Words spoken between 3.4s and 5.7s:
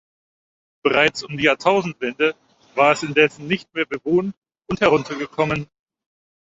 nicht mehr bewohnt und heruntergekommen.